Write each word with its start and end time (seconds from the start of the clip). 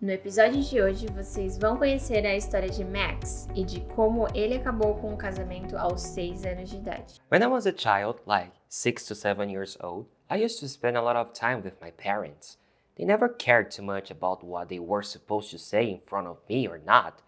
No 0.00 0.12
episódio 0.12 0.62
de 0.62 0.80
hoje, 0.80 1.08
vocês 1.08 1.58
vão 1.58 1.76
conhecer 1.76 2.24
a 2.24 2.36
história 2.36 2.68
de 2.68 2.84
Max 2.84 3.48
e 3.52 3.64
de 3.64 3.80
como 3.96 4.28
ele 4.32 4.54
acabou 4.54 4.94
com 4.94 5.12
o 5.12 5.16
casamento 5.16 5.76
aos 5.76 6.02
6 6.02 6.46
anos 6.46 6.70
de 6.70 6.76
idade. 6.76 7.20
When 7.32 7.42
I 7.42 7.48
was 7.48 7.66
a 7.66 7.72
child, 7.76 8.20
like 8.24 8.52
6 8.68 9.06
to 9.06 9.16
7 9.16 9.50
years 9.50 9.76
old, 9.82 10.06
I 10.30 10.44
used 10.44 10.60
to 10.60 10.68
spend 10.68 10.96
a 10.96 11.02
lot 11.02 11.16
of 11.16 11.32
time 11.32 11.62
with 11.64 11.80
my 11.82 11.90
parents. 11.90 12.56
They 12.96 13.04
never 13.04 13.28
cared 13.28 13.72
too 13.72 13.82
much 13.82 14.08
about 14.12 14.44
what 14.44 14.68
they 14.68 14.78
were 14.78 15.02
supposed 15.02 15.50
to 15.50 15.58
say 15.58 15.90
in 15.90 16.00
front 16.06 16.28
of 16.28 16.38
me 16.48 16.68
or 16.68 16.78
not, 16.78 17.20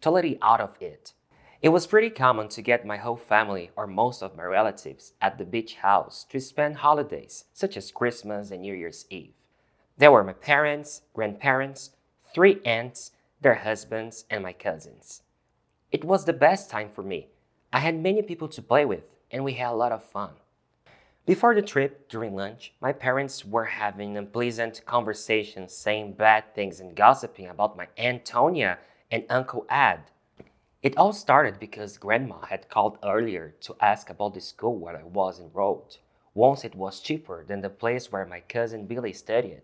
totally 0.00 0.38
out 0.40 0.62
of 0.62 0.80
it. 0.80 1.12
It 1.60 1.72
was 1.72 1.86
pretty 1.86 2.08
common 2.08 2.48
to 2.48 2.62
get 2.62 2.86
my 2.86 2.96
whole 2.96 3.18
family 3.18 3.70
or 3.76 3.86
most 3.86 4.22
of 4.22 4.34
my 4.34 4.44
relatives 4.44 5.12
at 5.20 5.36
the 5.36 5.44
beach 5.44 5.74
house 5.82 6.24
to 6.30 6.40
spend 6.40 6.76
holidays, 6.76 7.44
such 7.52 7.76
as 7.76 7.92
Christmas 7.92 8.50
and 8.50 8.62
New 8.62 8.72
Year's 8.72 9.04
Eve. 9.10 9.34
There 9.98 10.10
were 10.10 10.24
my 10.24 10.32
parents, 10.32 11.02
grandparents, 11.12 11.90
three 12.34 12.60
aunts, 12.64 13.12
their 13.40 13.54
husbands, 13.54 14.24
and 14.28 14.42
my 14.42 14.52
cousins. 14.52 15.22
It 15.92 16.04
was 16.04 16.24
the 16.24 16.32
best 16.32 16.68
time 16.68 16.90
for 16.90 17.02
me. 17.02 17.28
I 17.72 17.78
had 17.78 18.02
many 18.02 18.22
people 18.22 18.48
to 18.48 18.60
play 18.60 18.84
with, 18.84 19.04
and 19.30 19.44
we 19.44 19.52
had 19.52 19.70
a 19.70 19.76
lot 19.76 19.92
of 19.92 20.02
fun. 20.02 20.30
Before 21.26 21.54
the 21.54 21.62
trip, 21.62 22.08
during 22.08 22.34
lunch, 22.34 22.74
my 22.80 22.92
parents 22.92 23.44
were 23.44 23.64
having 23.64 24.16
unpleasant 24.16 24.82
conversations, 24.84 25.72
saying 25.72 26.14
bad 26.14 26.54
things 26.54 26.80
and 26.80 26.96
gossiping 26.96 27.46
about 27.46 27.76
my 27.76 27.86
Aunt 27.96 28.24
Tonya 28.24 28.78
and 29.10 29.24
Uncle 29.30 29.64
Ed. 29.70 30.00
It 30.82 30.98
all 30.98 31.12
started 31.12 31.58
because 31.58 31.96
Grandma 31.96 32.46
had 32.46 32.68
called 32.68 32.98
earlier 33.02 33.54
to 33.60 33.76
ask 33.80 34.10
about 34.10 34.34
the 34.34 34.40
school 34.40 34.76
where 34.76 34.98
I 34.98 35.04
was 35.04 35.40
enrolled. 35.40 35.98
Once 36.34 36.64
it 36.64 36.74
was 36.74 37.00
cheaper 37.00 37.44
than 37.46 37.62
the 37.62 37.70
place 37.70 38.10
where 38.10 38.26
my 38.26 38.40
cousin 38.40 38.86
Billy 38.86 39.12
studied. 39.12 39.62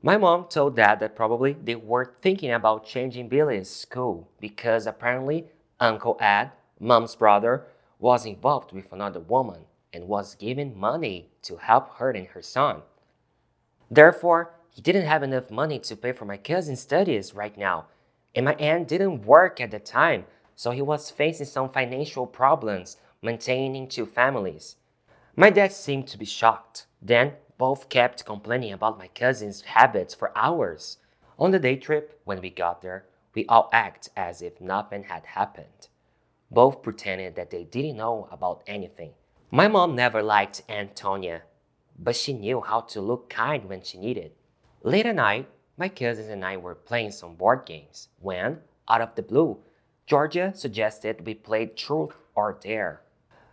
My 0.00 0.16
mom 0.16 0.46
told 0.48 0.76
dad 0.76 1.00
that 1.00 1.16
probably 1.16 1.54
they 1.54 1.74
were 1.74 2.14
thinking 2.22 2.52
about 2.52 2.86
changing 2.86 3.28
Billy's 3.28 3.68
school 3.68 4.28
because 4.38 4.86
apparently 4.86 5.46
Uncle 5.80 6.16
Ed, 6.20 6.52
mom's 6.78 7.16
brother, 7.16 7.66
was 7.98 8.24
involved 8.24 8.72
with 8.72 8.92
another 8.92 9.18
woman 9.18 9.62
and 9.92 10.06
was 10.06 10.36
giving 10.36 10.78
money 10.78 11.30
to 11.42 11.56
help 11.56 11.96
her 11.96 12.10
and 12.10 12.28
her 12.28 12.42
son. 12.42 12.82
Therefore, 13.90 14.54
he 14.70 14.80
didn't 14.82 15.06
have 15.06 15.24
enough 15.24 15.50
money 15.50 15.80
to 15.80 15.96
pay 15.96 16.12
for 16.12 16.24
my 16.24 16.36
cousin's 16.36 16.80
studies 16.80 17.34
right 17.34 17.58
now, 17.58 17.86
and 18.36 18.44
my 18.44 18.54
aunt 18.54 18.86
didn't 18.86 19.26
work 19.26 19.60
at 19.60 19.72
the 19.72 19.80
time, 19.80 20.26
so 20.54 20.70
he 20.70 20.82
was 20.82 21.10
facing 21.10 21.46
some 21.46 21.70
financial 21.70 22.26
problems 22.26 22.98
maintaining 23.20 23.88
two 23.88 24.06
families. 24.06 24.76
My 25.34 25.50
dad 25.50 25.72
seemed 25.72 26.06
to 26.08 26.18
be 26.18 26.24
shocked. 26.24 26.86
Then 27.02 27.32
both 27.58 27.88
kept 27.88 28.24
complaining 28.24 28.72
about 28.72 28.98
my 28.98 29.08
cousin's 29.08 29.62
habits 29.62 30.14
for 30.14 30.36
hours. 30.38 30.98
On 31.38 31.50
the 31.50 31.58
day 31.58 31.76
trip, 31.76 32.20
when 32.24 32.40
we 32.40 32.50
got 32.50 32.82
there, 32.82 33.04
we 33.34 33.44
all 33.46 33.68
acted 33.72 34.12
as 34.16 34.40
if 34.40 34.60
nothing 34.60 35.04
had 35.04 35.26
happened. 35.26 35.88
Both 36.50 36.82
pretended 36.82 37.34
that 37.34 37.50
they 37.50 37.64
didn't 37.64 37.96
know 37.96 38.28
about 38.30 38.62
anything. 38.66 39.12
My 39.50 39.66
mom 39.68 39.94
never 39.94 40.22
liked 40.22 40.62
Antonia, 40.68 41.42
but 41.98 42.16
she 42.16 42.32
knew 42.32 42.60
how 42.60 42.82
to 42.82 43.00
look 43.00 43.28
kind 43.28 43.68
when 43.68 43.82
she 43.82 43.98
needed. 43.98 44.32
Late 44.82 45.06
at 45.06 45.16
night, 45.16 45.48
my 45.76 45.88
cousins 45.88 46.28
and 46.28 46.44
I 46.44 46.56
were 46.56 46.74
playing 46.74 47.10
some 47.10 47.34
board 47.34 47.66
games 47.66 48.08
when, 48.20 48.58
out 48.88 49.00
of 49.00 49.14
the 49.14 49.22
blue, 49.22 49.58
Georgia 50.06 50.52
suggested 50.54 51.26
we 51.26 51.34
play 51.34 51.66
Truth 51.66 52.14
or 52.34 52.58
Dare. 52.60 53.02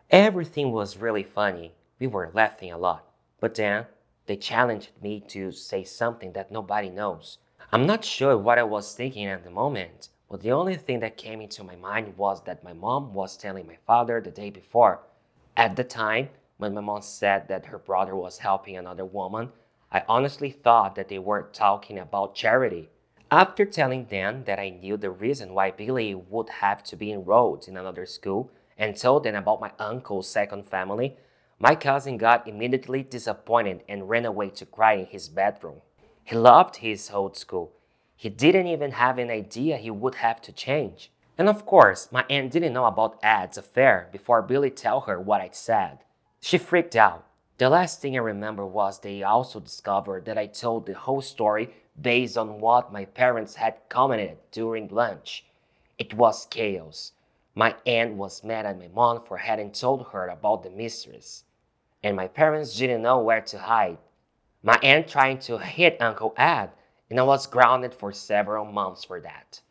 Everything 0.10 0.72
was 0.72 0.98
really 0.98 1.24
funny. 1.24 1.74
We 2.00 2.08
were 2.08 2.32
laughing 2.34 2.72
a 2.72 2.78
lot. 2.78 3.06
But 3.40 3.56
then 3.56 3.86
they 4.26 4.36
challenged 4.36 4.90
me 5.02 5.20
to 5.28 5.52
say 5.52 5.84
something 5.84 6.34
that 6.34 6.52
nobody 6.52 6.90
knows. 6.90 7.38
I'm 7.72 7.86
not 7.86 8.06
sure 8.06 8.38
what 8.38 8.60
I 8.60 8.64
was 8.64 8.94
thinking 8.94 9.26
at 9.28 9.44
the 9.44 9.50
moment, 9.50 10.10
but 10.30 10.42
the 10.42 10.52
only 10.52 10.76
thing 10.76 11.00
that 11.02 11.18
came 11.18 11.42
into 11.42 11.64
my 11.64 11.76
mind 11.76 12.18
was 12.18 12.42
that 12.44 12.64
my 12.64 12.74
mom 12.74 13.14
was 13.14 13.38
telling 13.38 13.68
my 13.68 13.78
father 13.86 14.22
the 14.22 14.32
day 14.32 14.50
before. 14.50 15.02
At 15.56 15.76
the 15.76 15.84
time, 15.84 16.30
when 16.58 16.74
my 16.74 16.82
mom 16.82 17.02
said 17.02 17.48
that 17.48 17.68
her 17.68 17.78
brother 17.78 18.16
was 18.16 18.40
helping 18.40 18.78
another 18.78 19.06
woman, 19.06 19.52
I 19.92 20.04
honestly 20.08 20.52
thought 20.52 20.96
that 20.96 21.10
they 21.10 21.20
were 21.20 21.50
talking 21.54 22.00
about 22.00 22.36
charity. 22.36 22.90
After 23.32 23.66
telling 23.66 24.06
them 24.06 24.44
that 24.46 24.60
I 24.60 24.70
knew 24.70 24.98
the 24.98 25.10
reason 25.10 25.54
why 25.54 25.72
Billy 25.72 26.16
would 26.16 26.50
have 26.50 26.84
to 26.86 26.96
be 26.96 27.12
enrolled 27.12 27.68
in 27.68 27.78
another 27.78 28.06
school 28.06 28.52
and 28.78 28.96
told 28.96 29.24
them 29.24 29.36
about 29.36 29.62
my 29.62 29.72
uncle's 29.80 30.28
second 30.28 30.68
family, 30.68 31.16
my 31.60 31.76
cousin 31.76 32.18
got 32.18 32.48
immediately 32.48 33.04
disappointed 33.04 33.82
and 33.88 34.10
ran 34.10 34.26
away 34.26 34.50
to 34.50 34.66
cry 34.66 34.94
in 34.94 35.06
his 35.06 35.30
bedroom. 35.30 35.82
He 36.24 36.36
loved 36.36 36.78
his 36.78 37.10
old 37.12 37.38
school. 37.38 37.72
He 38.16 38.30
didn't 38.30 38.68
even 38.68 38.92
have 38.92 39.18
an 39.18 39.30
idea 39.30 39.78
he 39.78 39.92
would 39.92 40.16
have 40.16 40.42
to 40.42 40.52
change. 40.52 41.12
And 41.38 41.50
of 41.50 41.66
course, 41.66 42.10
my 42.12 42.26
aunt 42.30 42.52
didn't 42.52 42.74
know 42.74 42.86
about 42.86 43.20
Ed's 43.22 43.58
affair 43.58 44.10
before 44.12 44.42
Billy 44.42 44.70
told 44.70 45.06
her 45.06 45.20
what 45.20 45.42
I'd 45.42 45.56
said. 45.56 46.00
She 46.42 46.58
freaked 46.58 46.96
out. 46.96 47.26
The 47.58 47.70
last 47.70 48.02
thing 48.02 48.16
I 48.16 48.22
remember 48.22 48.66
was 48.66 49.00
they 49.00 49.24
also 49.24 49.60
discovered 49.60 50.26
that 50.26 50.38
I 50.38 50.48
told 50.48 50.86
the 50.86 50.94
whole 50.94 51.22
story 51.22 51.70
based 52.00 52.38
on 52.38 52.60
what 52.60 52.92
my 52.92 53.06
parents 53.06 53.56
had 53.56 53.76
commented 53.88 54.38
during 54.52 54.90
lunch. 54.90 55.46
It 55.98 56.14
was 56.14 56.48
chaos. 56.50 57.14
My 57.58 57.74
aunt 57.86 58.16
was 58.16 58.44
mad 58.44 58.66
at 58.66 58.78
my 58.78 58.90
mom 58.94 59.22
for 59.26 59.38
having 59.38 59.72
told 59.72 60.08
her 60.12 60.28
about 60.28 60.64
the 60.64 60.70
mistress, 60.70 61.46
and 62.04 62.14
my 62.14 62.28
parents 62.28 62.78
didn't 62.78 63.02
know 63.02 63.20
where 63.20 63.40
to 63.44 63.58
hide. 63.58 63.98
My 64.62 64.78
aunt 64.84 65.08
trying 65.08 65.40
to 65.48 65.58
hit 65.60 65.96
Uncle 66.02 66.34
Ed, 66.36 66.72
and 67.10 67.18
I 67.18 67.24
was 67.24 67.48
grounded 67.48 67.94
for 67.96 68.12
several 68.12 68.66
months 68.66 69.06
for 69.06 69.22
that. 69.22 69.62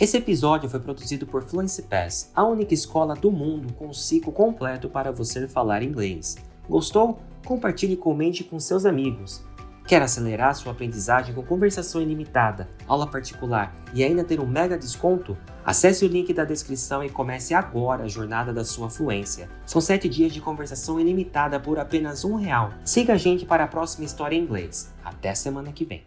Esse 0.00 0.16
episódio 0.16 0.68
foi 0.68 0.80
produzido 0.80 1.28
por 1.28 1.42
Fluency 1.42 1.82
Pass, 1.82 2.32
a 2.34 2.42
única 2.42 2.74
escola 2.74 3.14
do 3.14 3.30
mundo 3.30 3.72
com 3.74 3.86
um 3.86 3.94
ciclo 3.94 4.32
completo 4.32 4.90
para 4.90 5.12
você 5.12 5.46
falar 5.46 5.84
inglês. 5.84 6.34
Gostou? 6.68 7.20
Compartilhe 7.46 7.92
e 7.92 7.96
comente 7.96 8.42
com 8.42 8.58
seus 8.58 8.84
amigos. 8.84 9.44
Quer 9.86 10.02
acelerar 10.02 10.52
sua 10.56 10.72
aprendizagem 10.72 11.32
com 11.32 11.44
conversação 11.44 12.02
ilimitada, 12.02 12.68
aula 12.88 13.06
particular 13.06 13.72
e 13.94 14.02
ainda 14.02 14.24
ter 14.24 14.40
um 14.40 14.46
mega 14.46 14.76
desconto? 14.76 15.38
Acesse 15.64 16.04
o 16.04 16.08
link 16.08 16.32
da 16.32 16.44
descrição 16.44 17.04
e 17.04 17.08
comece 17.08 17.54
agora 17.54 18.02
a 18.02 18.08
jornada 18.08 18.52
da 18.52 18.64
sua 18.64 18.90
fluência. 18.90 19.48
São 19.64 19.80
7 19.80 20.08
dias 20.08 20.32
de 20.32 20.40
conversação 20.40 20.98
ilimitada 20.98 21.60
por 21.60 21.78
apenas 21.78 22.24
um 22.24 22.34
real. 22.34 22.72
Siga 22.84 23.14
a 23.14 23.16
gente 23.16 23.46
para 23.46 23.62
a 23.64 23.68
próxima 23.68 24.04
história 24.04 24.34
em 24.34 24.42
inglês. 24.42 24.92
Até 25.04 25.34
semana 25.34 25.72
que 25.72 25.84
vem. 25.84 26.06